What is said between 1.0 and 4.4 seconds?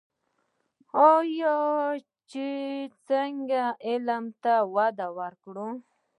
آیا چې څنګه علم